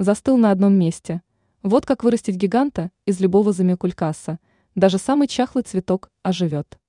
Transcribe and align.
Застыл 0.00 0.38
на 0.38 0.50
одном 0.50 0.78
месте. 0.78 1.20
Вот 1.62 1.84
как 1.84 2.04
вырастить 2.04 2.36
гиганта 2.36 2.90
из 3.04 3.20
любого 3.20 3.52
замекулькаса. 3.52 4.38
Даже 4.74 4.96
самый 4.96 5.28
чахлый 5.28 5.62
цветок 5.62 6.10
оживет. 6.22 6.80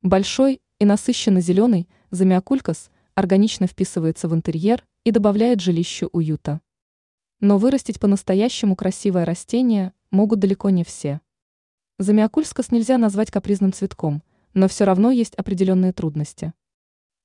Большой 0.00 0.62
и 0.78 0.86
насыщенно 0.86 1.42
зеленый 1.42 1.86
замиокулькас 2.10 2.90
органично 3.14 3.66
вписывается 3.66 4.30
в 4.30 4.34
интерьер 4.34 4.82
и 5.04 5.10
добавляет 5.10 5.60
жилищу 5.60 6.08
уюта. 6.14 6.62
Но 7.40 7.58
вырастить 7.58 8.00
по-настоящему 8.00 8.76
красивое 8.76 9.26
растение 9.26 9.92
могут 10.10 10.38
далеко 10.38 10.70
не 10.70 10.84
все. 10.84 11.20
Замиокульскас 11.98 12.70
нельзя 12.70 12.96
назвать 12.96 13.30
капризным 13.30 13.74
цветком, 13.74 14.22
но 14.54 14.68
все 14.68 14.84
равно 14.84 15.10
есть 15.10 15.34
определенные 15.34 15.92
трудности. 15.92 16.54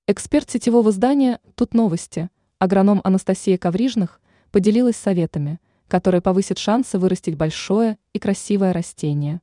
Эксперт 0.05 0.49
сетевого 0.49 0.91
здания 0.91 1.39
«Тут 1.55 1.73
новости» 1.73 2.29
агроном 2.57 2.99
Анастасия 3.05 3.57
Коврижных 3.57 4.19
поделилась 4.51 4.95
советами, 4.95 5.59
которые 5.87 6.21
повысят 6.21 6.57
шансы 6.57 6.97
вырастить 6.99 7.35
большое 7.35 7.97
и 8.13 8.19
красивое 8.19 8.73
растение. 8.73 9.41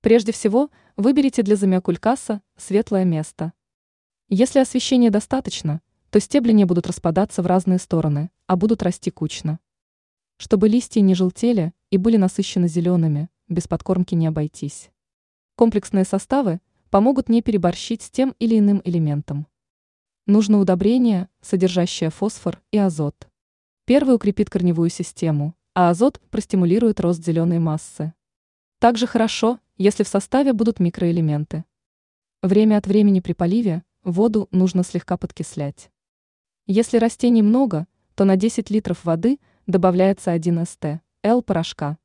Прежде 0.00 0.32
всего, 0.32 0.70
выберите 0.96 1.42
для 1.42 1.56
замиокулькаса 1.56 2.42
светлое 2.56 3.04
место. 3.04 3.52
Если 4.28 4.58
освещения 4.58 5.10
достаточно, 5.10 5.80
то 6.10 6.20
стебли 6.20 6.52
не 6.52 6.64
будут 6.64 6.86
распадаться 6.86 7.42
в 7.42 7.46
разные 7.46 7.78
стороны, 7.78 8.30
а 8.46 8.56
будут 8.56 8.82
расти 8.82 9.10
кучно. 9.10 9.58
Чтобы 10.36 10.68
листья 10.68 11.00
не 11.00 11.14
желтели 11.14 11.72
и 11.90 11.96
были 11.96 12.16
насыщенно 12.16 12.68
зелеными, 12.68 13.28
без 13.48 13.68
подкормки 13.68 14.14
не 14.14 14.26
обойтись. 14.26 14.90
Комплексные 15.54 16.04
составы 16.04 16.60
помогут 16.90 17.28
не 17.28 17.42
переборщить 17.42 18.02
с 18.02 18.10
тем 18.10 18.34
или 18.38 18.58
иным 18.58 18.82
элементом. 18.84 19.46
Нужно 20.26 20.58
удобрение, 20.58 21.28
содержащее 21.40 22.10
фосфор 22.10 22.60
и 22.70 22.78
азот. 22.78 23.25
Первый 23.86 24.16
укрепит 24.16 24.50
корневую 24.50 24.90
систему, 24.90 25.54
а 25.72 25.90
азот 25.90 26.20
простимулирует 26.30 26.98
рост 26.98 27.24
зеленой 27.24 27.60
массы. 27.60 28.14
Также 28.80 29.06
хорошо, 29.06 29.60
если 29.76 30.02
в 30.02 30.08
составе 30.08 30.52
будут 30.52 30.80
микроэлементы. 30.80 31.64
Время 32.42 32.78
от 32.78 32.88
времени 32.88 33.20
при 33.20 33.32
поливе 33.32 33.84
воду 34.02 34.48
нужно 34.50 34.82
слегка 34.82 35.16
подкислять. 35.16 35.92
Если 36.66 36.98
растений 36.98 37.42
много, 37.42 37.86
то 38.16 38.24
на 38.24 38.34
10 38.34 38.70
литров 38.70 39.04
воды 39.04 39.38
добавляется 39.68 40.32
1 40.32 40.66
ст. 40.66 41.00
Л 41.22 41.40
порошка. 41.42 41.96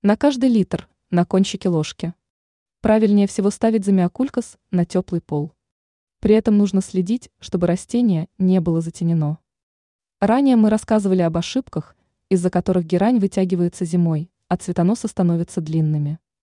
На 0.00 0.16
каждый 0.16 0.48
литр, 0.48 0.88
на 1.10 1.26
кончике 1.26 1.68
ложки. 1.68 2.14
Правильнее 2.80 3.26
всего 3.26 3.50
ставить 3.50 3.84
замиокулькас 3.84 4.56
на 4.70 4.86
теплый 4.86 5.20
пол. 5.20 5.52
При 6.20 6.34
этом 6.34 6.56
нужно 6.56 6.80
следить, 6.80 7.28
чтобы 7.40 7.66
растение 7.66 8.30
не 8.38 8.58
было 8.62 8.80
затенено. 8.80 9.38
Ранее 10.20 10.56
мы 10.56 10.68
рассказывали 10.68 11.22
об 11.22 11.38
ошибках, 11.38 11.96
из-за 12.28 12.50
которых 12.50 12.84
герань 12.84 13.18
вытягивается 13.18 13.86
зимой, 13.86 14.30
а 14.48 14.58
цветоносы 14.58 15.08
становятся 15.08 15.62
длинными. 15.62 16.18